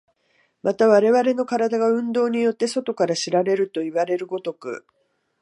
[0.63, 4.87] また我々の身体が運動によって外から知られるといわれる如く、